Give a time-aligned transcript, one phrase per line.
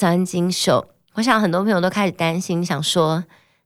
[0.00, 3.22] 三金秀，我想很多朋友都开始担心，想说，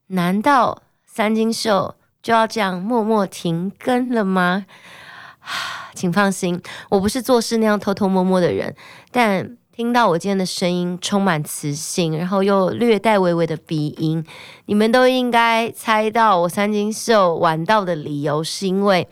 [0.09, 4.67] 难道三金秀就要这样默默停更了吗？
[5.95, 6.61] 请放心，
[6.91, 8.75] 我不是做事那样偷偷摸摸的人，
[9.13, 14.27] 但听到我今天的声音充满磁性，然后又略带微微的鼻音，
[14.67, 19.07] 你们都应该猜到我三金秀晚到的理由，是因为，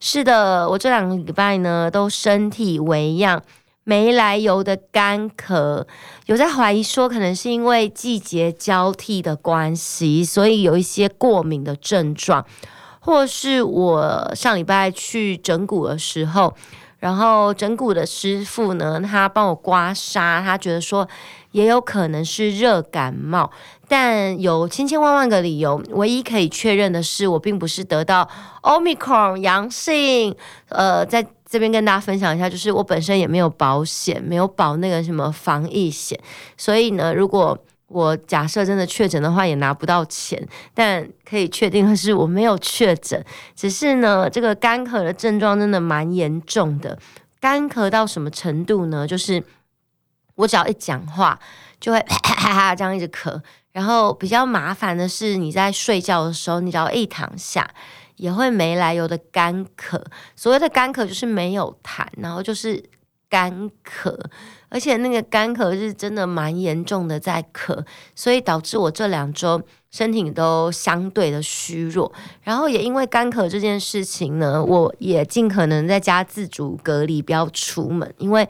[0.00, 3.40] 是的，我这两个礼拜呢都身体微恙，
[3.84, 5.86] 没来由的干咳，
[6.26, 12.44] 有在怀疑说可能是因为季节交替的关系，所以有一些过敏的症状。
[13.00, 16.54] 或是我上礼拜去整骨的时候，
[17.00, 21.06] 然后整骨的师傅呢，他帮我刮痧，他觉得说
[21.50, 23.50] 也有可能是热感冒，
[23.88, 28.26] 但有千千万万个理由，唯一可以确认的是，我并不是得到
[28.62, 30.34] Omicron 阳性。
[30.70, 36.18] 呃，在这边跟大家分享一下，就是我本身也没有保险，没有保那个什么防疫险，
[36.56, 40.42] 所以呢，如果我假设真的确诊的话，也拿不到钱。
[40.72, 43.22] 但可以确定的是，我没有确诊。
[43.54, 46.98] 只是呢，这个干咳的症状真的蛮严重的。
[47.38, 49.06] 干咳到什么程度呢？
[49.06, 49.44] 就是
[50.34, 51.38] 我只要一讲话，
[51.78, 53.40] 就会 哈哈这样一直咳。
[53.70, 57.68] 然后比较麻烦的是，你在睡觉的时候，你只要一躺下，
[58.16, 60.02] 也会没来由的干咳。
[60.36, 62.82] 所谓的干咳，就是没有痰，然后就是
[63.28, 64.18] 干咳。
[64.68, 72.12] 而且那个干咳是真的蛮严重的，在咳，所以导致我这两周身体都相对的虚弱。
[72.42, 78.12] 然后也因为干咳这件事情呢，我也尽可能在家自主隔离，不要出门。
[78.18, 78.48] 因为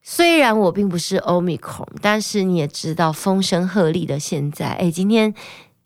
[0.00, 5.34] 虽然我并不是 Omicron，但是你也知道风声鹤唳的现在，诶，今天、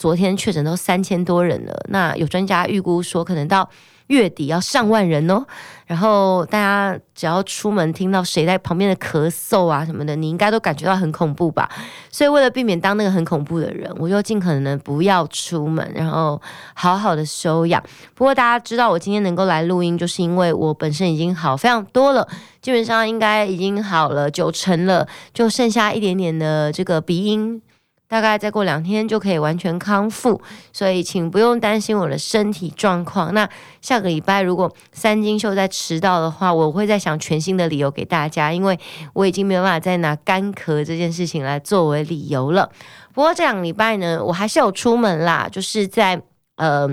[0.01, 1.79] 昨天确诊都三千多人了。
[1.91, 3.69] 那有专家预估说，可能到
[4.07, 5.45] 月底要上万人哦，
[5.85, 11.71] 然后大家只要出门听到谁在旁边的咳嗽啊什么的，你应该都感觉到很恐怖吧？
[12.11, 16.41] 所以为了避免当那个很恐怖的人，我就尽可能的不要出门，然后
[16.73, 17.83] 好好的休养。
[18.15, 22.27] 不过大家知道我今天能够来录音，就是因为我本身已经好非常多了，
[22.63, 27.61] 基本上应该已经好了九成了，就剩下一点点的这个鼻音。
[28.11, 33.33] 大概再过两天就可以完全康复，所以请不用担心我的身体状况。
[33.33, 33.49] 那
[33.81, 38.77] 下个礼拜如果三金秀再迟到的话，我会再想全新的理由给大家，因为
[39.13, 42.69] 我已经没有办法再拿干咳这件事情来作为理由了。
[43.15, 46.21] 不过这两个礼拜呢，我还是有出门啦，就是在
[46.57, 46.89] 呃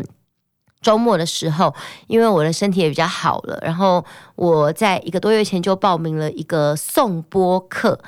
[0.81, 1.73] 周末的时候，
[2.05, 7.99] 因为我的身体也比较好了，然后我在一个多月前就报名了一个颂播课。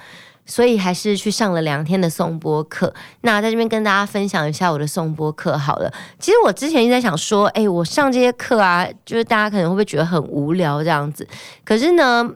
[0.49, 2.91] 所以还是去上了两天的颂钵课。
[3.21, 5.93] 那在这边跟大家分享一下我的颂钵课好了。
[6.17, 11.25] 其实我之前一直在想说，哎、我上这些课啊，就是大家可能会不会觉得很无聊这样子？
[11.63, 12.27] 可是呢，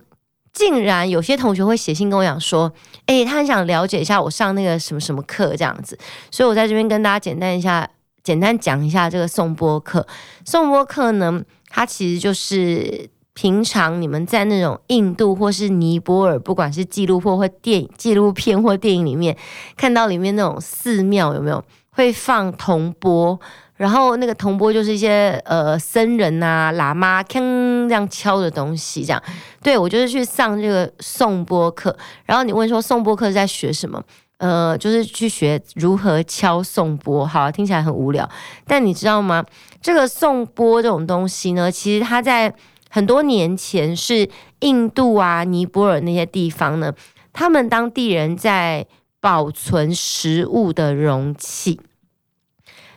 [0.53, 2.71] 竟然有些同学会写信跟我讲说，
[3.07, 5.97] 哎、他很想了解一下我上那个什么什么课这样子。
[6.29, 7.89] 所以我在这边跟大家简单一下，
[8.23, 10.05] 简单讲一下这个颂钵课。
[10.45, 13.09] 颂钵课呢，它其实就是。
[13.33, 19.35] 平常你们在那种印度或是尼泊尔，不管是纪录或或电影、纪录片或电影里面，
[19.75, 23.39] 看到里面那种寺庙有没有会放铜钵？
[23.75, 29.21] 然后那个铜钵就是一些呃僧人啊、喇嘛铿这样敲的东西，这样。
[29.63, 31.97] 对，我就是去上这个颂钵课。
[32.25, 34.01] 然后你问说颂钵课是在学什么？
[34.37, 37.25] 呃，就是去学如何敲颂钵。
[37.25, 38.29] 好，听起来很无聊，
[38.67, 39.43] 但你知道吗？
[39.81, 42.53] 这个颂钵这种东西呢，其实它在
[42.93, 46.93] 很多年前是印度啊、尼泊尔那些地方呢，
[47.33, 48.85] 他们当地人在
[49.19, 51.81] 保存食物的容器。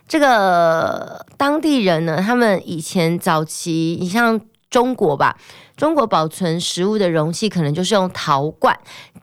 [0.07, 5.39] 这个当地人呢，他们以前早期，你像中国吧，
[5.79, 8.79] 中国保存食物的容器可能就是用陶罐，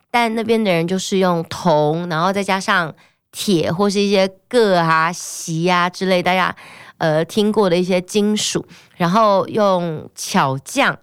[0.09, 2.91] 但那边的人就是用铜，然后再加上
[3.31, 6.55] 铁或是一些铬啊、锡啊之类，大家。
[7.03, 8.65] 呃，听过的一些金属，
[8.95, 10.97] 然后用巧匠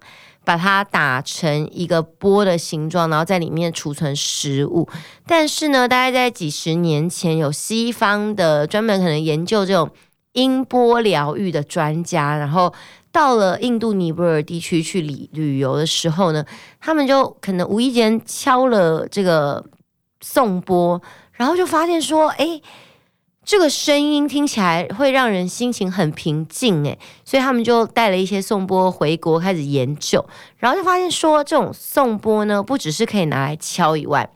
[0.46, 4.88] 把它打成一个波的形状，然后在里面储存食物。
[5.26, 9.90] 但是呢，大概在几十年前，有西方的专门可能研究这种
[10.32, 12.72] 音波疗愈的专家，然后
[13.12, 16.42] 到了印度尼泊尔地区去旅旅游的时候呢，
[16.80, 19.62] 他们就可能无意间敲了这个
[20.22, 21.02] 颂钵，
[21.32, 22.58] 然后就发现说，哎。
[23.44, 30.24] 这个声音听起来会让人心情很平静，诶，所以他们就带了一些颂钵回国开始研究，
[30.58, 34.30] 然后就发现说，这种颂钵呢，不只是可以拿来敲以外，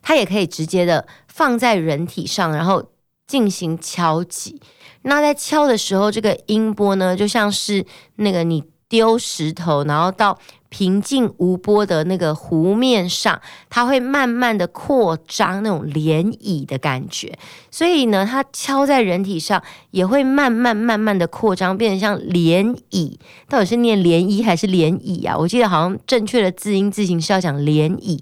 [0.00, 2.84] 它也可以直接的放在人体上，然后
[3.26, 4.60] 进行敲击。
[5.02, 7.84] 那在敲的时候，这个音波呢，就像是
[8.16, 10.38] 那个你丢石头，然后到
[10.72, 13.38] 平静无波的那个湖面上，
[13.68, 17.38] 它会慢慢的扩张，那种涟漪的感觉。
[17.70, 23.18] 所以呢，它敲在人体上也会慢慢慢慢的扩张，变成像涟漪。
[23.50, 25.36] 到底是念涟漪还是涟漪啊？
[25.36, 28.18] 我记得好像正确的字音字形是要讲涟漪。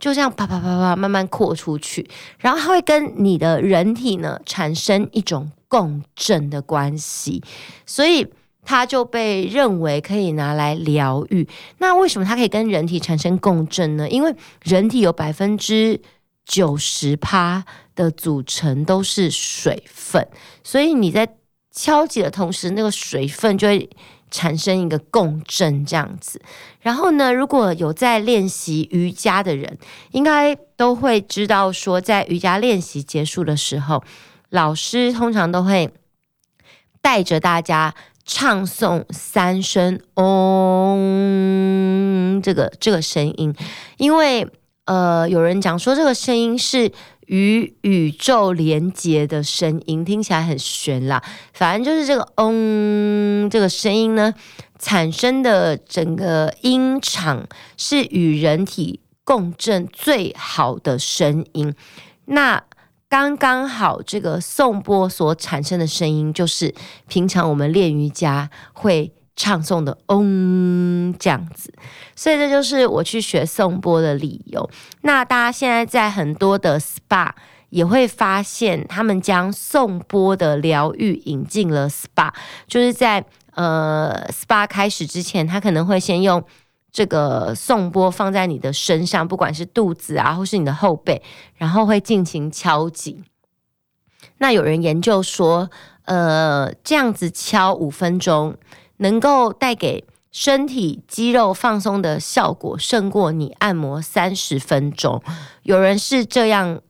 [0.00, 7.40] 就这样啪啪啪啪慢慢扩出去，然后它会跟你的人体呢产生一种共振的关系，
[7.86, 8.26] 所以
[8.64, 11.46] 它就被认为可以拿来疗愈。
[11.78, 14.08] 那为什么它可以跟人体产生共振呢？
[14.08, 16.00] 因为人体有百分之
[16.44, 17.64] 九十趴
[17.94, 20.26] 的组成都是水分，
[20.64, 21.36] 所以你在
[21.70, 23.90] 敲击的同时，那个水分就会。
[24.34, 26.40] 产生一个共振这样子，
[26.80, 29.76] 然后呢，如果有在练习瑜伽的人，
[30.12, 34.02] 应该都会知道说，在瑜伽练习结束的时候，
[34.48, 35.92] 老师通常都会
[37.02, 37.94] 带着大家
[38.24, 41.02] 唱诵三声“嗡”
[42.42, 43.54] 这个这个声音，
[43.98, 44.46] 因为
[44.84, 46.92] 呃，有人讲说这个声音是。
[47.28, 51.22] 与宇宙连接的声音听起来很玄啦，
[51.54, 54.34] 反正就是这个“嗡”这个声音呢，
[54.78, 57.46] 产生的整个音场
[57.78, 61.74] 是与人体共振最好的声音。
[62.26, 62.62] 那
[63.12, 66.74] 刚刚好，这个颂钵所产生的声音，就是
[67.08, 69.12] 平常我们练瑜伽会。
[69.34, 71.72] 唱诵的嗡这样子，
[72.14, 74.70] 所以这就是我去学颂钵的理由。
[75.00, 77.30] 那大家现在在很多的 SPA
[77.70, 82.30] 也会发现，他们将颂钵的疗愈引进了 SPA，
[82.68, 83.24] 就是在
[83.54, 86.44] 呃 SPA 开始之前，他可能会先用
[86.92, 91.22] 这个颂钵放在你的身上，不管是肚子啊，或是你的后背，
[91.56, 93.24] 然后会进行敲击。
[94.38, 95.70] 那有人研究说，
[96.04, 98.56] 呃，这样子敲五分钟。
[98.98, 105.20] 能够带给身体肌肉放松的效果，胜过你按摩三十分钟。
[105.64, 106.80] 有人是这样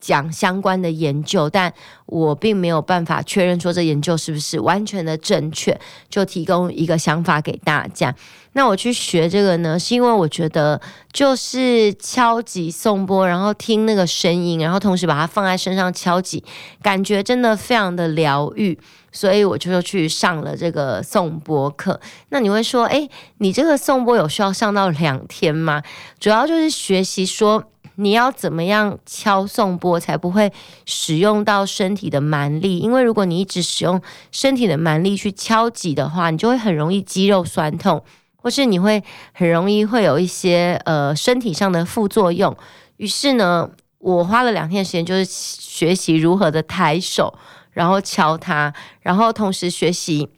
[0.00, 1.72] 讲相关的研究，但
[2.06, 5.78] 我并没有办法确认说这研究是不是完全的正确，
[6.08, 8.14] 就提供一个想法给大家。
[8.52, 10.80] 那我去学这个呢，是因为我觉得
[11.12, 16.42] 就是敲击颂钵，然后听那个声音，然后同时把它放在身上敲击，
[16.82, 18.78] 感觉真的非常的疗愈。
[19.10, 21.98] 所以我就去上了这个颂钵课。
[22.28, 23.08] 那你会说，诶，
[23.38, 25.82] 你这个颂钵有需要上到两天吗？
[26.20, 27.64] 主要就是学习说
[28.00, 30.52] 你要怎么样敲颂钵才不会
[30.86, 34.00] 使用到身体的蛮力，因为如果你一直使用
[34.30, 38.02] 身体的蛮力去敲击的话，你就会很容易肌肉酸痛，
[38.36, 39.02] 或是你会
[39.32, 42.56] 很容易会有一些呃身体上的副作用。
[42.98, 47.34] 于是呢，我花了两天时间，就是学习如何的抬手。
[47.70, 50.30] 然后敲它，然后同时学习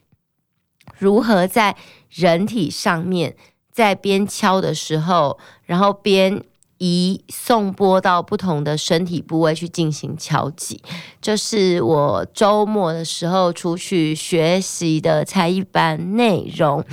[0.99, 1.75] 如何在
[2.11, 3.35] 人体上面，
[3.71, 6.43] 在边敲的时候，然后边
[6.83, 10.81] 移颂钵到不同的身体部位去进行敲击。
[11.21, 16.83] 这是我周末的时候出去学习的才艺班内容。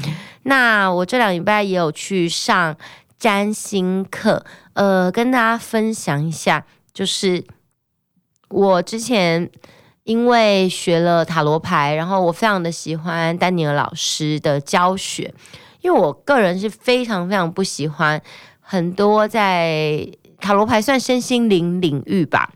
[0.42, 2.76] 那我这两礼拜也有去上
[3.18, 4.44] 占星课，
[4.74, 7.42] 呃，跟大家分享一下，就是
[8.50, 9.50] 我之前。
[10.04, 15.34] 因为学了塔罗牌，然后我非常的喜欢丹尼尔老师的教学，
[15.82, 18.18] 因为我个人是非常非常不喜欢
[18.70, 20.06] 很多在
[20.38, 22.52] 塔罗牌算身心灵领域吧，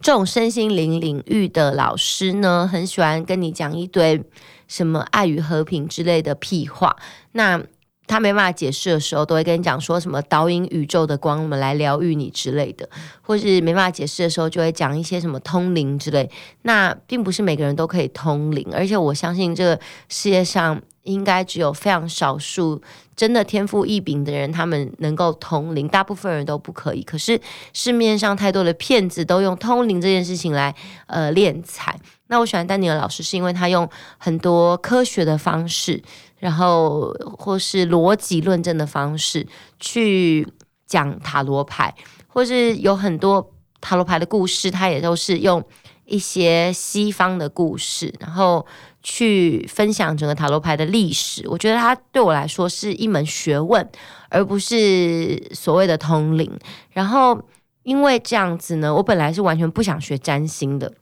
[0.00, 4.24] 这种身心灵领域的老师呢，很喜欢跟你讲一堆
[4.66, 6.96] 什么爱与和平之类的屁话，
[7.32, 7.62] 那。
[8.08, 12.88] 他没办法解释的时候，都会跟你讲说什么导引宇宙的光，我们来疗愈你之类的，
[13.20, 16.30] 或是没办法解释的时候，就会讲一些什么通灵之类。
[16.62, 22.82] 那并不是每个人都可以通灵，而且我相信这个世界上应该只有非常少数
[23.16, 27.02] 真的天赋异禀的人，他们能够通灵，大部分人都不可以。
[27.02, 27.40] 可是
[27.72, 30.74] 市面上太多的骗子都用通灵这件事情来
[31.06, 31.98] 呃敛财。
[32.26, 36.02] 那我喜欢丹尼尔老师，是因为他用很多科学的方式。
[36.38, 39.46] 然后，或是逻辑论证的方式
[39.80, 40.46] 去
[40.86, 41.94] 讲塔罗牌，
[42.28, 45.64] 或是有很多塔罗牌的故事，他也都是用
[46.04, 48.66] 一些西方的故事，然后
[49.08, 51.46] 去分享整个塔罗牌的历史。
[51.48, 53.88] 我觉得它对我来说是一门学问，
[54.28, 56.50] 而不是所谓的通灵。
[56.90, 57.40] 然后，
[57.84, 60.92] 因为这样子呢，我本来是完全不想学占星的。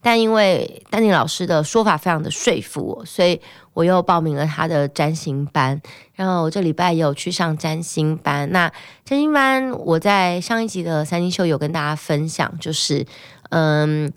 [0.00, 3.40] 但因为丹尼老师的说法非常的说服我，所以
[3.74, 5.82] 我又报名了他的占星班。
[6.14, 8.48] 然后我这礼拜也有去上占星班。
[8.52, 8.72] 那
[9.04, 13.04] 占星班我在上一集的三星秀有跟大家分享，就是
[13.50, 14.12] 嗯，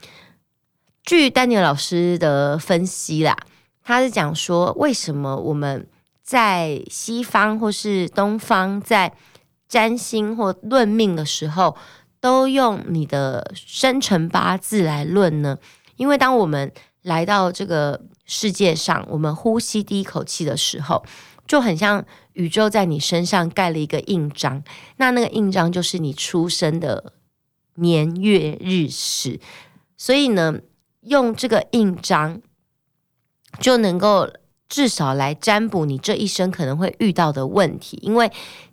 [1.03, 3.35] 据丹尼尔老师的分析啦，
[3.83, 5.87] 他是讲说为什么我们
[6.21, 9.13] 在西方或是东方在
[9.67, 11.75] 占星或论命的时候，
[12.19, 15.57] 都用你的生辰八字来论呢？
[15.95, 21.03] 因为当我们来到这个世界上，我们呼吸第一口气的时候，
[21.47, 24.63] 就很像宇宙在你身上盖了一个印章。
[24.97, 27.13] 那那个印章就是你出生的
[27.75, 29.39] 年月日时。
[29.97, 30.55] 所以呢，
[31.01, 32.41] 用这个印章
[33.59, 34.29] 就能够
[34.69, 38.31] 至少来占卜你这一生可能会遇到的问题，因为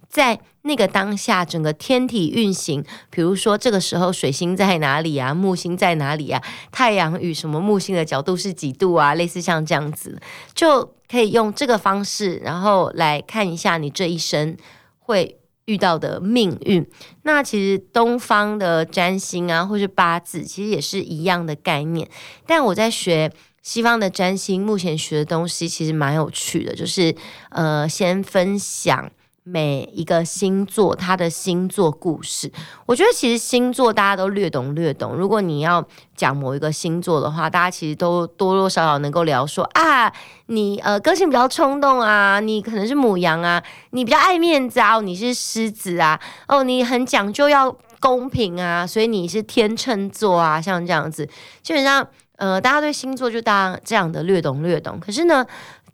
[0.08, 10.20] 在那个当下，整个天体运行，比如说这个时候水星在哪里啊，木星在哪里啊，太阳与什么木星的角度是几度啊，类似像这样子，
[10.54, 14.56] 就可以用这个方式，然后来看一下你这一生
[14.98, 16.84] 会遇到的命运。
[17.22, 22.08] 那其实东方的占星啊，或是八字，其实也是一样的概念。
[22.46, 23.30] 但我在学
[23.62, 27.14] 西方的占星，目前学的东西其实蛮有趣的，就是
[27.50, 29.10] 呃，先分享。
[29.50, 32.52] 每一个星座，它的星座故事，
[32.84, 35.14] 我觉得其实星座大家都略懂略懂。
[35.14, 35.82] 如果你要
[36.14, 40.12] 讲某一个星座的话，大家其实都多多少少能够聊说啊，
[40.46, 43.62] 你呃个性比较冲动啊，你可能是母羊啊，
[43.92, 51.26] 你比较爱面子啊，你是狮子啊，哦，你很讲究要公平啊，所以你是天秤座啊，像这样子，
[51.62, 55.00] 基本上呃大家对星座就当这样的略懂略懂。
[55.00, 55.46] 可是呢，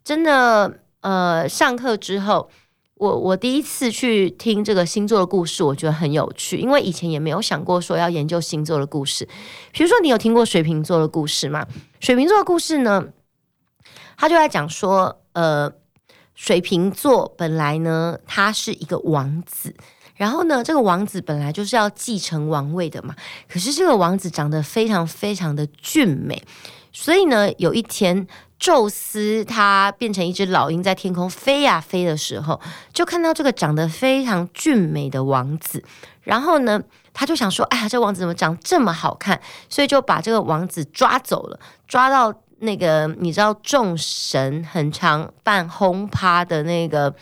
[0.02, 2.50] 真的呃上课之后。
[3.04, 9.28] 我我第一次去听这个星座的故事，我觉得很有趣，因为以前也没有想过说要研究星座的故事。
[9.72, 11.66] 比如说，你有听过水瓶座的故事吗？
[12.00, 13.08] 水瓶座的故事呢，
[14.16, 15.70] 他就在讲说，呃，
[16.34, 19.74] 水瓶座本来呢，他是一个王子，
[20.14, 23.14] 然后呢，这个王子本来就是要继承王位的嘛，
[23.46, 26.42] 可是这个王子长得非常非常的俊美，
[26.90, 28.26] 所以呢，有一天。
[28.64, 32.58] 宙斯他变成一只老鹰，在天空飞呀飞的时候，
[32.94, 35.84] 就看到这个长得非常俊美的王子。
[36.22, 36.80] 然后呢，
[37.12, 47.14] 他就想说：“哎呀，这王子怎么长这么好看？”所以就把这个王子抓走了，抓到那个你知道众神很常办轰趴的那个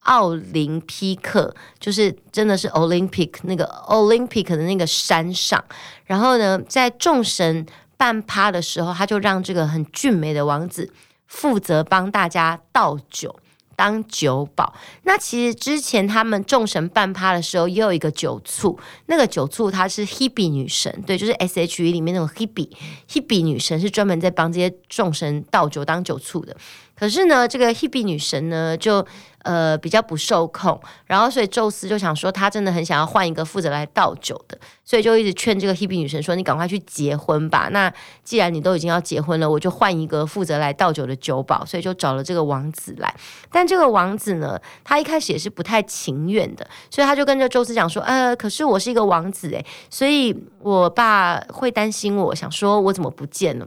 [0.00, 5.64] 奥林匹克，就是真的是 Olympic 那个 Olympic 的那个山上。
[6.04, 7.64] 然后呢，在众神。
[8.00, 10.90] 半趴的时候，他就让这个很俊美的王子
[11.26, 13.38] 负责帮大家倒酒，
[13.76, 14.74] 当酒保。
[15.02, 26.56] 那其实之前他们众神半趴的时候，也有一个酒醋，那个酒醋它是 Hebe 女神，对，就是 S.H.E 里面那种 Hebe，Hebe 女神是专门在帮这些众神倒酒当酒醋的。
[27.00, 29.04] 可是呢，这个 Hebe 女神呢，就
[29.44, 37.70] 呃比较不受控，然后所以宙斯就想说，他真的很想要换一个负责来倒酒的，所以就一直劝这个 Hebe 女神说：“你赶快去结婚吧。
[37.72, 37.90] 那
[38.22, 43.14] 既然你都已经要结婚了，我就换一个负责来倒酒的酒保。”所以就找了这个王子来。
[43.50, 53.66] 但这个王子呢，他一开始也是不太情愿的，所以他就跟着宙斯讲说：“呃，可是我是一个王子诶，所以我爸会担心我，想说我怎么不见了。”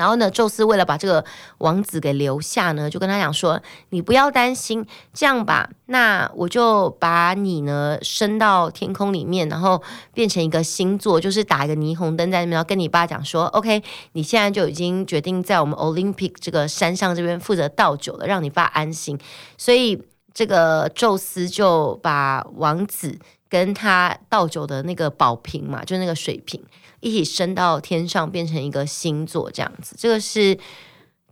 [0.00, 1.22] 然后呢，宙斯为了把这个
[1.58, 9.82] 王子给留下呢，就跟他讲说：“你不要担心，这样吧，那我就把你呢升到天空里面，然后
[10.14, 19.18] 变成一个星座，就是打一个霓虹灯在那边，然后跟你爸讲说，OK，你现在就已经决定在我们 Olympic 这个山上这边负责倒酒了，让你爸安心。
[19.58, 20.02] 所以
[20.32, 23.18] 这个宙斯就把王子
[23.50, 26.58] 跟他倒酒的那个宝瓶嘛，就那个水瓶。”
[27.00, 30.58] 一起升到天上，变成一个星座这样子，这个是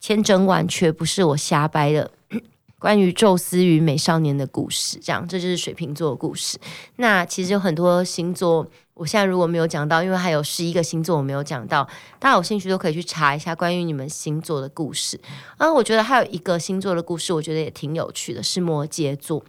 [0.00, 2.10] 千真万确，不是我瞎掰的。
[2.78, 6.56] 关于宙斯与美少年的故事，这样，这就是水瓶座的故事。
[6.96, 11.82] 那其实有很多星座，我现在如果没有讲到，因为还有十一个星座我没有讲到，
[12.20, 15.20] 大家有兴趣都可以去查一下关于你们星座的故事。
[15.56, 19.44] 啊，我觉得还有一个星座的故事，我觉得也挺有趣的，是摩羯座。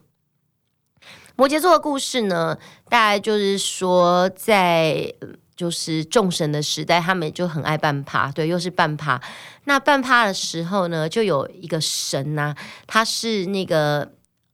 [1.36, 2.58] 摩羯座的故事呢，
[2.90, 5.14] 大概就是说在。
[5.60, 9.22] 就是众神的时代，他们就很爱半趴，对，又是半趴。
[9.66, 14.10] 那半趴的时候呢，就有一个神呐、啊，他是那个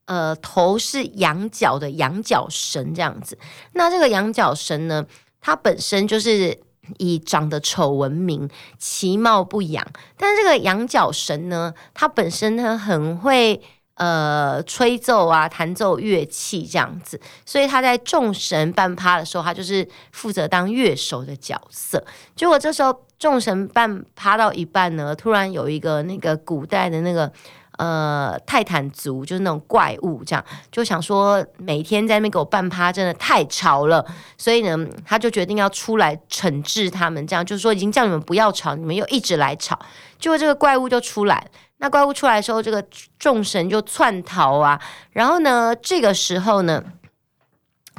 [0.05, 3.37] 呃头是羊角的羊角神这样子。
[3.73, 5.05] 那这个羊角神呢，
[5.39, 6.59] 他本身就是
[6.97, 9.85] 以长得丑闻名，其貌不扬。
[10.17, 13.61] 但是这个羊角神呢，他本身呢很会。
[13.95, 22.03] 呃，吹奏啊，弹奏乐器这样子，所以他在众神半趴的时候，他就是负责当乐手的角色。
[22.35, 27.31] 结果这时候众神半趴到一半呢，突然有一个那个古代的那个
[27.77, 34.05] 呃泰坦族，就是那种怪物，这样就想说每天在那边给我半趴，真的太吵了，
[34.37, 39.79] 所以呢，他就决定要出来惩治他们，这样就是说已经叫你们不要吵，你们又一直来吵，
[40.19, 41.47] 结果这个怪物就出来。
[41.77, 42.85] 那怪物出来的时候，这个
[43.19, 46.83] 众神就窜逃啊，然后呢，这个时候呢，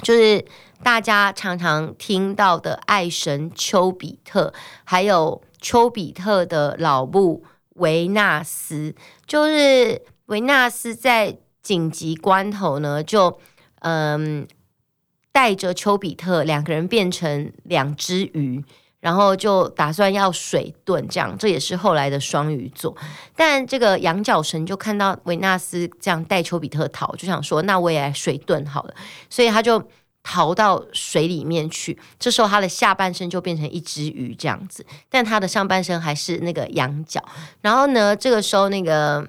[0.02, 0.44] 就是。
[0.82, 4.52] 大家常常听到的爱神丘比特，
[4.84, 7.42] 还有丘比特的老母
[7.76, 8.94] 维纳斯，
[9.26, 13.40] 就是维纳斯在紧急关头呢，就
[13.80, 14.46] 嗯
[15.32, 18.62] 带着丘比特两个人变成两只鱼，
[19.06, 22.92] 然后就打算要水遁，这样这也是后来的双鱼座。
[23.36, 28.94] 但这个羊角神就看到维纳斯这样带丘比特逃，就想说那我也来水遁好了，
[29.30, 29.80] 所以他就。
[30.28, 37.22] 逃到水里面去，这时候他的下半身就变成一只鱼这样子，但他的上半身还是那个羊角。
[37.60, 39.24] 然后呢，这个时候那个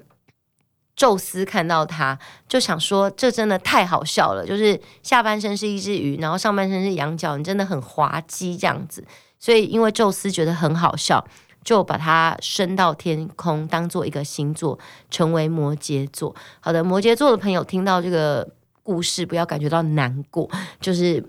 [0.96, 2.18] 宙斯看到他，
[2.48, 9.04] 就想说：“这真的太好笑了，就是下半身是一只鱼，然后上半身是羊角，你真的很滑稽这样子。”
[9.38, 11.26] 所以因为宙斯觉得很好笑，
[11.64, 14.78] 就把它升到天空，当做一个星座，
[15.10, 16.34] 成为摩羯座。
[16.60, 18.48] 好的，摩羯座的朋友听到这个。
[18.88, 20.48] 故事不要感觉到难过，
[20.80, 21.22] 就是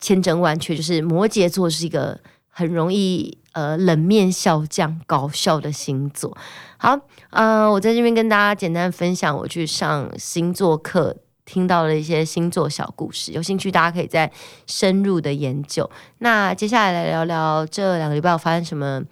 [0.00, 6.36] 千真万确，就是摩羯座是一个很容易呃冷面笑匠、搞笑的星座。
[6.76, 11.16] 好，呃，我在这边跟大家简单分享我去上星座课
[11.50, 14.30] 听到了一些星座小故事，有兴趣大家可以再
[14.68, 15.90] 深入的研究。
[16.18, 19.02] 那接下来来聊聊这两个礼拜有发生什么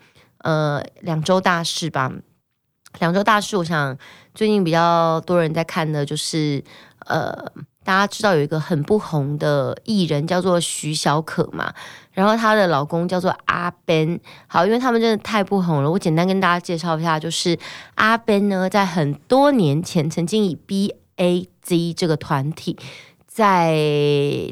[0.44, 2.12] 呃两周大事吧。
[3.00, 3.98] 两周大事，我想
[4.36, 6.62] 最近比较多人在看的就是
[7.06, 7.50] 呃。
[7.84, 11.72] 大家知道有一个很不红的艺人叫做徐小可嘛，
[12.12, 14.20] 然后她的老公叫做阿 Ben。
[14.46, 17.58] 好，因为他们真的太不红了，我简单跟大家介绍一下，就是
[17.94, 22.76] 阿 Ben 呢，在很多年前曾经以 B A Z 这个团体
[23.26, 23.76] 在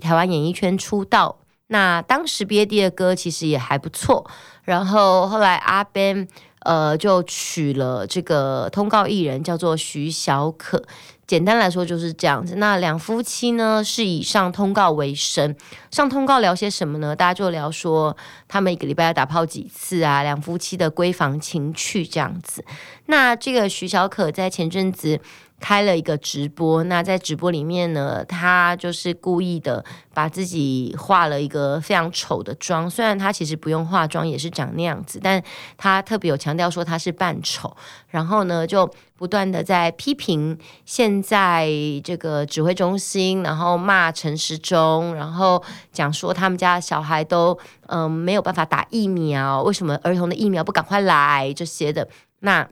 [0.00, 4.30] 台湾演艺圈出道，那当时 B A D 的歌其实也还不错，
[4.62, 6.28] 然后后来阿 Ben
[6.61, 10.85] 呃就娶了这个通告艺人叫做徐小可。
[11.26, 12.54] 简单来说就是这样子。
[12.54, 15.56] 那两夫妻呢，是以上通告为生。
[15.90, 17.16] 上通告聊些什么呢？
[17.16, 22.64] 大家就聊说他们一个礼拜要打炮几次啊，两夫妻的闺房情趣这样子。
[23.06, 25.21] 那这个徐小可在前阵子。
[25.58, 35.42] 开了一个直播，那在直播里面呢，他就是故意的把自己化了一个非常丑的妆，虽然他其实不用化妆也是长那样子，但
[35.78, 37.75] 他特别有强调说他是扮丑，
[38.08, 41.69] 然后呢就不断的在批评现在
[42.04, 52.06] 这个指挥中心，然后骂陈时中，然后讲说他们家小孩都嗯、没有办法打疫苗，为什么儿童的疫苗不赶快来这些的
[52.40, 52.69] 那。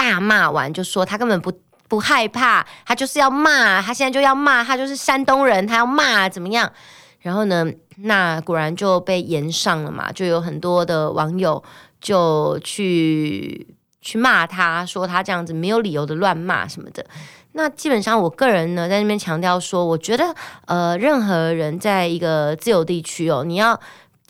[0.00, 1.52] 大骂完就说他根本不
[1.86, 6.72] 不害怕，他就是要骂，他现在就要骂，他就是山东人，他要骂怎么样？
[7.20, 7.66] 然后呢，
[7.98, 11.62] 那果然就被延上了嘛，就有很多的网友
[12.00, 13.66] 就去
[14.00, 17.04] 去骂他，说他这样子没有理由的乱骂什么的。
[17.52, 20.34] 那基本上我个人呢，在那边强调说，我觉得
[20.64, 23.78] 呃，任何人在一个自由地区哦，你要。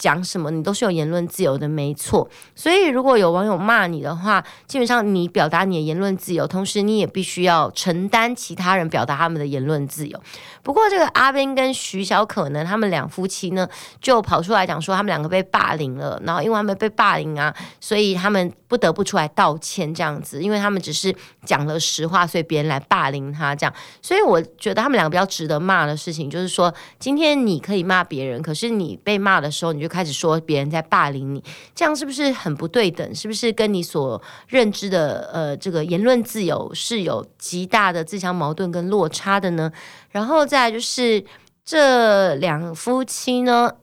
[0.01, 2.27] 讲什么你都是有言论自由的，没错。
[2.55, 10.19] 所以如果有网友骂你的话，基本上你表达你的言论自由，同时你也必须要承担其他人表达他们的言论自由。
[10.63, 13.69] 不过这个阿斌跟徐小可呢，他们两夫妻呢
[14.01, 23.75] 就跑出来讲说，他们两个被霸凌了，然后因为他们被霸凌啊，所以他们不得不出来道歉这样子，因为他们只是讲了实话，所以别人来霸凌他这样。
[24.01, 33.15] 所以我觉得他们两个比较值得骂的事情，就是说今天你可以骂别人，可是你被骂的时候，你就开始说别人在霸凌你，这样是不是很不对等？
[33.15, 39.71] 是不是跟你所认知的呃这个言论自由是有极大的自相矛盾跟落差的呢？
[40.11, 41.25] 然后再就是
[41.65, 43.75] 这两夫妻呢，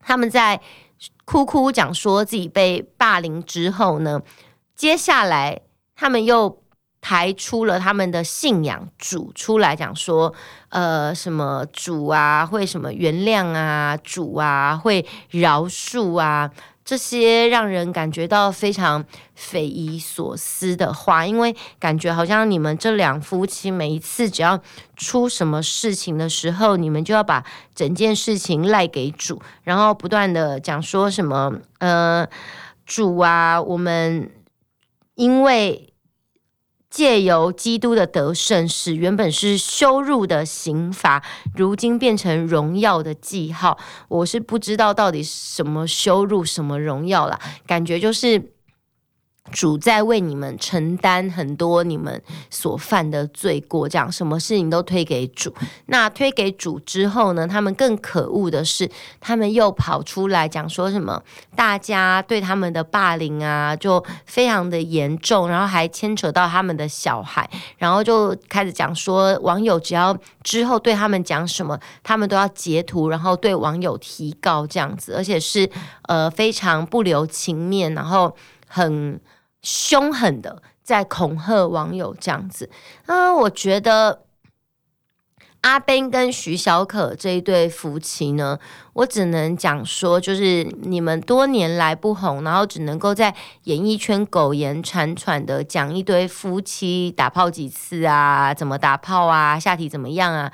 [0.00, 0.60] 他们在
[1.24, 4.20] 哭哭讲说自己被霸凌之后呢，
[4.74, 5.62] 接下来
[5.94, 6.60] 他们又。
[7.08, 10.34] 抬出了他们的信仰主出来讲说，
[10.70, 16.50] 呃，什么主啊会什么原谅啊，主啊会饶恕啊，
[16.84, 19.04] 这些让人感觉到非常
[19.36, 24.60] 匪夷所思的话，因为感觉好像你们这两夫妻每一次只要
[24.96, 32.26] 出什么事情的时候，你们就要把整件事情赖给主，然后不断的讲说什么，呃，
[32.84, 34.28] 主啊，我们
[35.14, 35.92] 因为。
[36.96, 41.22] 借由基督的得胜，使原本是羞辱的刑罚，
[41.54, 43.76] 如今变成荣耀的记号。
[44.08, 48.42] 我是不知道到底什么羞辱，什么荣耀了，感觉就是
[49.52, 55.54] 主在为你们承担很多你们所犯的罪过，这样什么事情都推给主。
[55.86, 61.22] 那推给主之后呢，他们更可恶的是，他们又跑出来讲说什么，
[61.54, 75.70] 大家对他们的霸凌啊，就非常的严重，然后还牵扯到他们的小孩，然后就开始讲说，网友只要之后对他们讲什么，他们都要截图，然后对网友提告这样子，而且是
[76.02, 78.34] 呃非常不留情面，然后
[78.66, 79.20] 很。
[79.62, 82.70] 凶狠的在恐吓网友这样子，
[83.06, 84.22] 啊，我觉得
[85.62, 88.58] 阿斌跟徐小可这一对夫妻呢，
[88.92, 100.52] 我只能讲说，就是你们多年来不红，然后只能够在演艺圈苟延残喘的讲一堆夫妻打炮几次啊，怎么打炮啊，下体怎么样啊，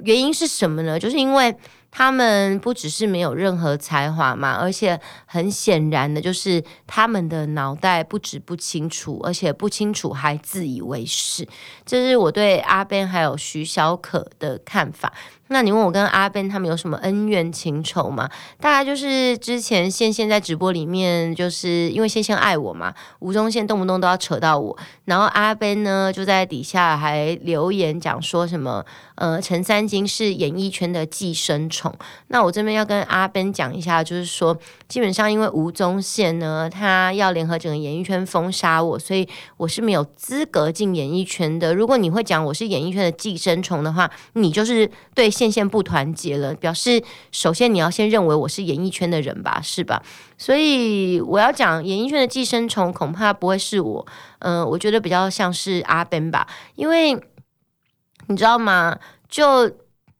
[0.00, 0.98] 原因是什么呢？
[0.98, 1.56] 就是因为。
[1.92, 11.46] 他们不只是没有任何才华嘛，而且很显然的就是他们的脑袋不止不清楚，而且不清楚还自以为是。
[11.84, 15.12] 这是我对阿 Ben 还有徐小可的看法。
[15.52, 18.28] 那你问我跟阿 Ben 他们有什么恩怨情仇吗？
[18.58, 28.82] 大概就是之前线线在直播里面，就是因为线线爱我嘛，吴宗宪动不动都要扯到我，然后阿 Ben 呢就在底下还留言讲说什么，
[29.16, 31.94] 呃，陈三金是演艺圈的寄生虫。
[32.28, 41.74] 那我这边要跟阿 Ben 讲一下，就是说，基本上因为吴宗宪呢，他要联合整个演艺圈封杀我，所以我是没有资格进演艺圈的。
[41.74, 45.30] 如果你会讲我是演艺圈的寄生虫的话，你就是对。
[45.42, 47.02] 线线不团结了，表示
[47.32, 50.00] 首先你要先认为我是演艺圈的人吧，是吧？
[50.38, 54.06] 所以我要讲演艺圈的寄生虫，恐怕不会是我，
[54.38, 57.14] 嗯、我觉得比较像是阿 Ben 吧，因为
[58.28, 58.96] 你知道吗？
[59.28, 59.68] 就。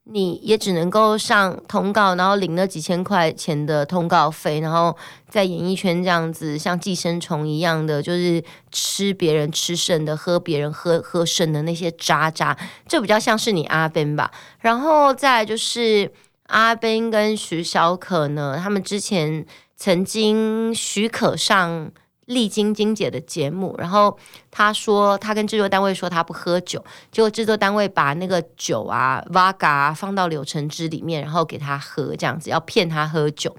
[0.05, 4.97] 你也只能够上通告，然后领那几千块钱的通告费，然后
[5.29, 12.57] 在演艺圈这样子像寄生虫一样的，就是吃别人吃剩的，喝别人喝喝剩的那些渣渣，
[12.89, 14.31] 这比较像是你阿斌吧。
[14.59, 16.11] 然后再来就是
[16.49, 21.93] 阿斌跟徐小可呢，他们之前曾经许可上。
[22.27, 24.17] 丽晶晶姐的节目，然后
[24.51, 33.57] 他说他跟制作单位说他不喝酒，结果制作单位把那个酒啊、Vaga 放到柳橙汁里面，然后给他喝，这样子要骗他喝酒。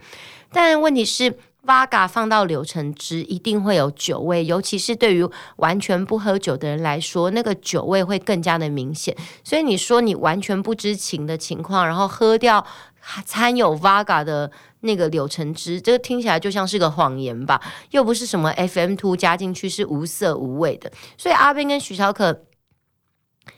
[0.51, 9.15] 但问题是，Vaga 放到柳橙汁一定会有酒味，尤其是对于完全不喝酒的人来说，那个酒味会更加的明显。
[9.43, 12.65] 所以你说你完全不知情的情况，然后喝掉
[13.25, 14.49] 掺有 Vaga 的。
[14.83, 17.61] 那个柳橙汁，这个听起来就像是个谎言吧？
[17.91, 20.91] 又不是什么 FM two 加进去是无色无味的。
[21.17, 22.43] 所以阿 Ben 跟徐小可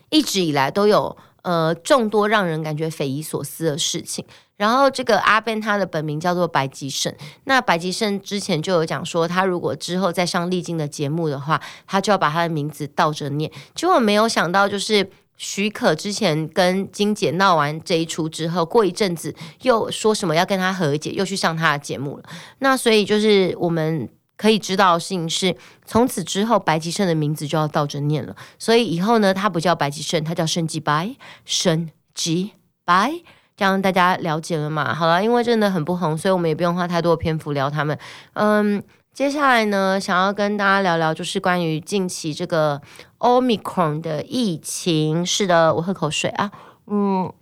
[0.10, 4.24] 一直以来都有呃众多让人感觉匪夷所思的事情。
[4.56, 13.52] 然后这个阿 Ben 他的本名叫做白吉胜，那白吉胜之前就有讲说，他如果之后再上丽晶的节目的话，他就要把他的名字倒着念。
[13.74, 15.10] 结果没有想到就是。
[15.38, 22.24] 许可之前跟金姐闹完这一出之后，过一阵子又说什么要跟他和解，又去上他的节目了。
[22.60, 28.36] 那所以就是我们可以知道的事情是，从此之后白吉胜的名字就要倒着念了。
[28.58, 32.52] 所以以后呢，他不叫白吉胜，他叫胜吉白，胜吉
[32.86, 33.12] 白，
[33.58, 34.94] 这样大家了解了嘛？
[34.94, 37.98] 好了，因为真的很不红，所以我们也不用花太多篇幅聊他们。
[38.34, 38.82] 嗯。
[39.16, 42.82] 接下来呢，想要跟大家聊聊，就是关于近期这个
[43.26, 45.26] Omicron 的疫情。
[45.26, 46.52] 是的，我喝口水啊。
[46.86, 47.34] 嗯，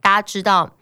[0.00, 0.74] 大家知道，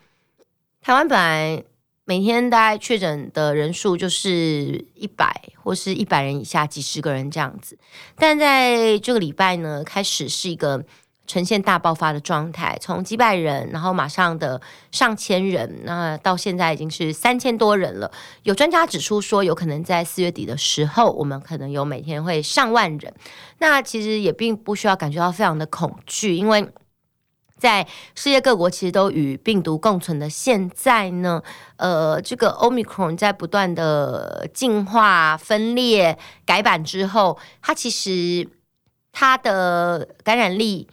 [0.81, 1.65] 台湾本来
[2.05, 7.77] 每天大概确诊的人数就是一百或是一百人以下，几十个人这样子。
[8.17, 10.85] 但在这个礼拜呢，开始是一个。
[11.29, 14.61] 呈现大爆发的状态，从几百人，然后马上的
[14.91, 18.11] 上千人，那到现在已经是三千多人了。
[18.45, 23.15] 有专家指出说，有可能在四月底的时候，我们可能有每天会上万人。
[23.59, 26.67] 那其实也并不需要感觉到非常的恐惧，因为
[27.59, 31.43] 在世界各国其实都与病毒共存的现在呢，
[31.77, 38.49] 呃，这个 Omicron 在不断的进化、分裂、改版之后，它其实
[39.13, 40.89] 它的感染力。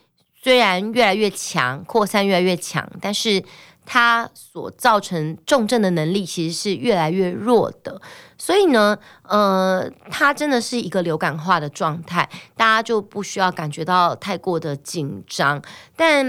[0.46, 3.44] 虽然越来越强，扩散越来越强，但是
[3.84, 8.00] 它所造成重症的能力其实是越来越弱的。
[8.38, 15.60] 所以呢，呃，它真的是一个流感化的状态，大家就不需要感觉到太过的紧张。
[15.96, 16.24] 但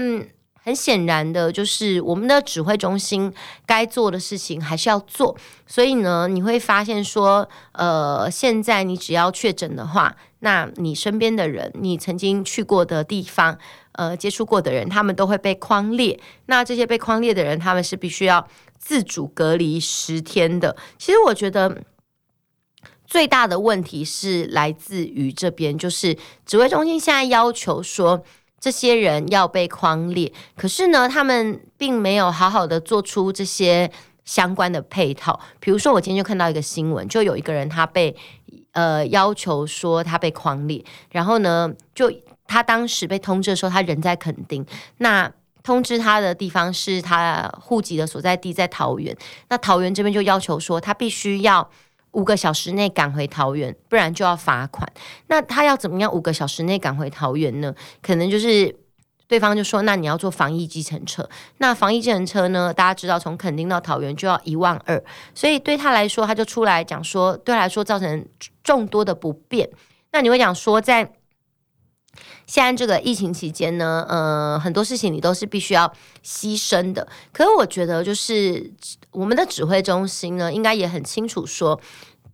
[0.63, 3.31] 很显然的，就是我们的指挥中心
[3.67, 5.37] 该做的事情还是要做。
[5.67, 13.57] 所以呢，你会发现说，呃，现在你只要确诊的话，那你身边的人，你曾经去过的地方，
[13.93, 16.19] 呃，接触过的人，他们都会被框列。
[16.47, 18.47] 那这些被框列的人，他们是必须要
[18.77, 20.75] 自主隔离十天的。
[20.97, 21.83] 其实我觉得。
[23.09, 28.21] 最大的问题是来自于这边，就是指挥中心现在要求说
[28.59, 33.89] 这些人要被框列，可是呢，他们并没有好好的做出这些
[34.25, 35.39] 相关的配套。
[35.61, 38.13] 比如说，我今天就看到一个新闻，就有一个人他被
[38.77, 42.13] 呃要求说他被匡列，然后呢，就
[42.45, 44.63] 他当时被通知的时候，他人在垦丁，
[44.99, 45.31] 那
[45.63, 49.17] 通知他的地方是他户籍的所在地在桃园，
[49.49, 51.67] 那桃园这边就要求说他必须要。
[52.13, 54.91] 五个小时内赶回桃园，不然就要罚款。
[55.27, 57.71] 那他要怎么样五个小时内赶回桃园呢？
[58.01, 58.73] 可能就是
[59.27, 61.27] 对方就说：“那你要坐防疫计程车。”
[61.59, 62.73] 那防疫计程车呢？
[62.73, 65.03] 大家知道，从垦丁到桃园就要一万二，
[65.35, 68.25] 所以对他来说，他就出来讲说，对他来说造成
[68.63, 69.69] 众多的不便。
[70.11, 71.11] 那你会讲说，在
[72.45, 75.91] 现在这个疫情期间呢，呃，很多事情你都是必须要
[76.23, 77.05] 牺牲的。
[77.33, 78.71] 可是我觉得，就是
[79.11, 81.79] 我们的指挥中心呢，应该也很清楚说，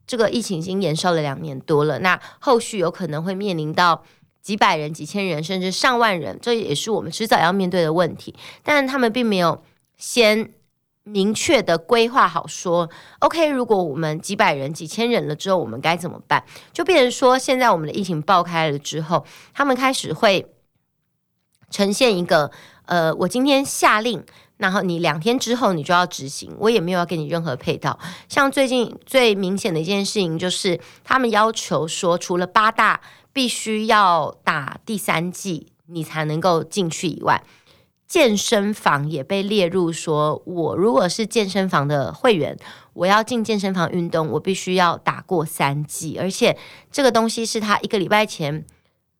[0.06, 4.04] 这个疫情已经延烧了两年多了，那后续有可能会面临到
[4.44, 8.36] 几百人、几千人，甚至上万人，这也是我们迟早要面对的问题。
[8.62, 9.64] 但他们并没有
[9.98, 10.54] 先。
[11.06, 16.42] 明确的规划好说，OK，如果我们几百人、几千人了之后，我们该怎么办？
[16.72, 20.50] 就变成说，现在我们的疫情爆开了之后，他们开始会
[21.70, 22.50] 呈现一个，
[22.86, 24.24] 呃，我今天下令，
[24.56, 28.00] 然后你两天之后你就要执行，我也没有要给你任何配套。
[28.30, 33.02] 像最近最明显的一件事情，就是他们要求说，除了八大
[33.34, 37.43] 必须要打第三剂，你才能够进去以外。
[38.08, 42.56] 健身房也被列入说，我如果是健身房的会员，
[42.93, 46.56] 我要进健身房运动，我必须要打过三剂，而且
[46.91, 48.63] 这个东西是他一个礼拜前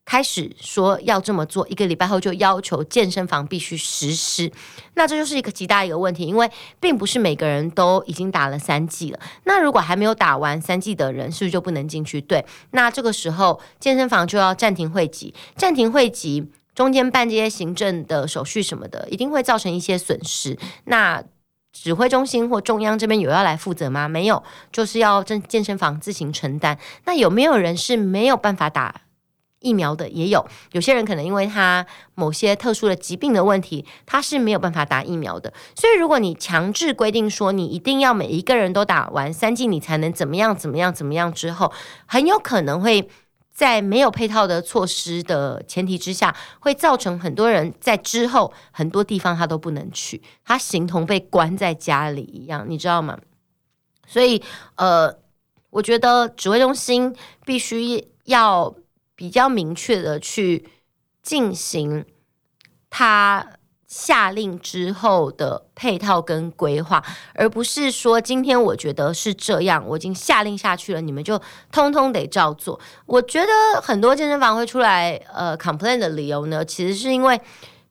[0.04, 4.50] 开始说要这么做，一个礼拜后就要求健身房必须实施。
[4.94, 9.18] 那这就是一个极大一个问题，因为并不是每个人都已经打了三剂了。
[9.44, 12.20] 那如果还没有打完三剂的人，是不是就不能进去？
[12.20, 16.50] 对，那这个时候健身房就要暂停会籍，暂停会籍。
[16.74, 20.58] 中间办这些行政的手续什么的，一定会造成一些损失。
[20.86, 21.22] 那
[21.72, 24.08] 指挥中心或中央这边有要来负责吗？
[24.08, 26.76] 没有，就是要健健身房自行承担。
[27.04, 29.02] 那有没有人是没有办法打
[29.64, 30.08] 疫苗的？
[30.10, 35.52] 也有，有些人可能因为他某些特殊的疾病的问题，他是没有办法打疫苗的。
[35.74, 41.72] 所以，如果你强制规定说你一定要每一个人都打完三剂，你才能怎么样怎么样怎么样之后，
[42.06, 43.08] 很有可能会。
[43.54, 53.16] 在没有配套的措施的前提之下，会造成很多人在之后很多地方他都不能去，他形同被关在家里一样，你知道吗？
[54.08, 54.42] 所以，
[54.74, 55.16] 呃，
[55.70, 57.14] 我觉得指挥中心
[57.46, 58.74] 必须要
[59.14, 60.68] 比较明确的去
[61.22, 62.04] 进行
[62.90, 63.46] 他。
[63.86, 67.00] 下令之后的配套跟规划，
[67.32, 72.80] 而不是说今天我觉得是这样，我已经下令下去了，你们就通通得照做。
[73.06, 77.40] 我觉得很多健身房会出来呃 complain 的理由呢，其实是因为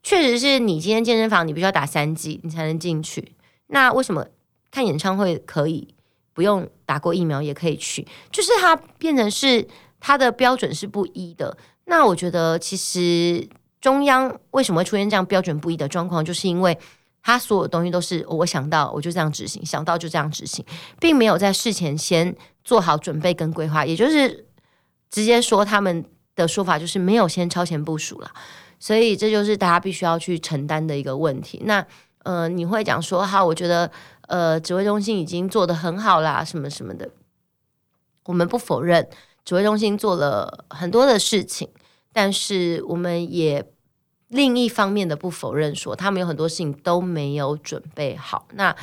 [0.01, 3.33] 确实是你今天健身房你必须要打三剂你才能进去，
[3.67, 4.25] 那为什么
[4.71, 5.95] 看演唱会可以
[6.33, 8.05] 不用打过疫苗也可以去？
[8.29, 9.65] 就是它变成是
[10.03, 11.57] 它的标准是不一的。
[11.85, 13.49] 那我觉得其实。
[13.83, 16.23] 中央为什么会出现这样标准不一的状况？
[16.23, 16.79] 就是因为
[17.21, 20.65] 他所有东西都是我想到我就这样执行，想到就这样执行，
[21.01, 24.47] 并没有在事前先做好准备跟规划，也就是
[25.09, 28.31] 直接说他们的说法就是没有先超前部署了，
[28.79, 31.61] 所以这就是大家必须要去承担的一个问题。
[31.65, 31.85] 那
[32.23, 33.91] 呃，你会讲说哈，我觉得
[34.27, 37.09] 呃，指挥中心已经做得很好啦，什么什么的，
[38.23, 39.09] 我们不否认
[39.45, 41.69] 指挥中心做了很多的事情，
[42.12, 43.65] 但是我们也。
[44.29, 48.47] 另一方面的不否认说，他们有很多事情都没有准备好。
[48.53, 48.75] 那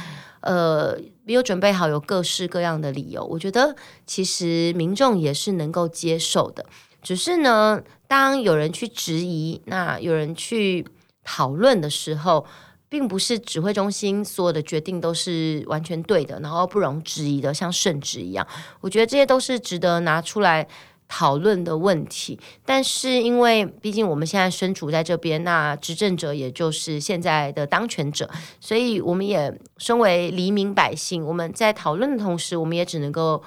[0.43, 3.25] 呃，没有准备好，有各式各样的理由。
[3.25, 3.75] 我觉得
[4.07, 6.65] 其实民众也是能够接受的。
[7.03, 10.87] 只是呢，当有人去质疑，那有人去
[11.25, 12.47] 讨论的时候，
[12.91, 18.47] 并不是指挥中心所有的决定都是完全对的，然后不容置疑的，像圣旨一样。
[18.83, 20.69] 我觉得这些都是值得拿出来。
[21.13, 33.43] 讨论的问题，但是因为毕竟我们现在身处在这边，那执政者也就是现在的当权者，所以我们也身为黎民百姓，我们在讨论的同时，我们也只能够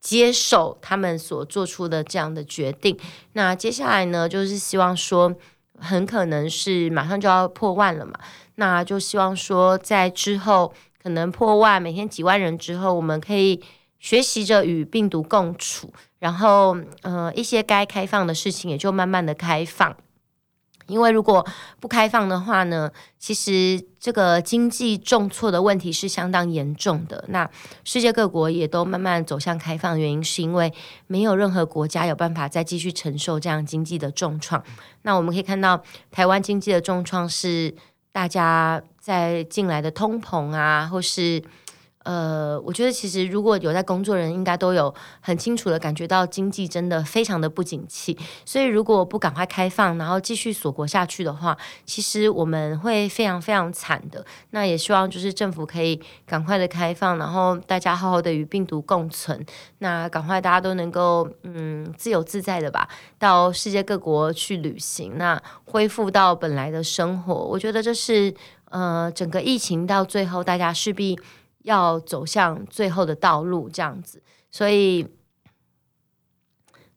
[0.00, 2.96] 接受他们所做出的这样的决定。
[3.32, 5.34] 那接下来呢，就是希望说，
[5.80, 8.12] 很可能是马上就要破万了嘛，
[8.56, 13.62] 那就希望说，在之后可能破万，每天几万人之后，我们可以
[13.98, 15.92] 学习着与病毒共处。
[16.18, 19.96] 然后，呃，一些该开放的事情也就慢慢的开放，
[20.88, 21.46] 因为如果
[21.78, 27.24] 不开放的话呢，其实这个经济重挫的问题是相当严重的。
[27.28, 27.48] 那
[27.84, 30.72] 世界各国也都慢慢走向开放原因，是因为
[31.06, 34.60] 没有任何国家有办法再继续承受这样经济的重创。
[35.02, 37.74] 那我们可以看到，台湾经济的重创是
[38.10, 41.42] 大家在进来的通膨啊，或是。
[42.04, 48.16] 呃，我觉得其实如果有在工作人，应该都有很清楚的感觉到经济真的非常的不景气。
[48.46, 54.24] 所以如果不赶快开放，然后继续锁国下去的话，其实我们会非常非常惨的。
[54.50, 59.44] 那也希望就是政府可以赶快的开放，然后大家好好的与病毒共存。
[59.78, 67.34] 那赶快大家都能够嗯自由自在的吧，到世界各国去旅行，那恢复到本来的生活。
[67.34, 68.32] 我觉得这是
[68.70, 71.18] 呃整个疫情到最后大家势必。
[71.68, 75.06] 要走向最后的道路，这样子，所以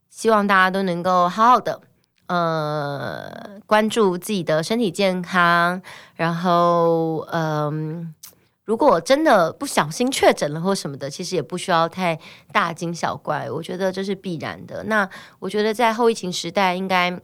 [0.09, 1.81] 希望大家都能够好好的，
[2.27, 5.81] 呃，关注自己的身体健康。
[6.15, 8.15] 然后，嗯、
[8.63, 12.17] 如果真的不小心确诊了或什么的，其实也不需要太
[12.53, 14.83] 大惊小怪，我觉得这是必然的。
[14.85, 17.19] 那我觉得在后疫情时代，应该。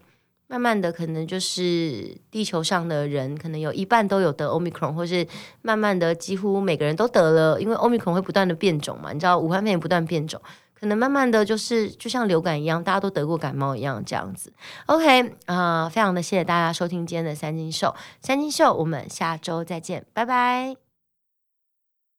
[0.48, 5.28] 慢慢的，可能就是地球上的人，可能有一半都有得 Omicron，或是
[5.62, 10.42] 慢慢的几乎每个人都得了，因为 Omicron 会不断的变种嘛，你知道武汉肺炎不断变种，
[10.74, 14.54] 可能慢慢的就是就像流感一样，大家都得过感冒一样这样子。
[14.86, 20.87] OK，啊、非常的谢谢大家收听今天的三金秀，三金秀，我们下周再见，拜拜。